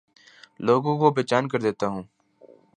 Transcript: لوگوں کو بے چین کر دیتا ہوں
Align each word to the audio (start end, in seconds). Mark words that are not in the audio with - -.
لوگوں 0.65 0.93
کو 0.99 1.07
بے 1.15 1.23
چین 1.29 1.43
کر 1.51 1.59
دیتا 1.65 1.85
ہوں 1.93 2.03